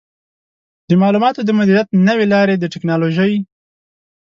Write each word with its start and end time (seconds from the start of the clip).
د 0.89 0.91
معلوماتو 1.01 1.41
د 1.45 1.49
مدیریت 1.59 1.87
نوې 2.07 2.25
لارې 2.33 2.55
د 2.57 2.63
ټکنالوژۍ 2.73 3.33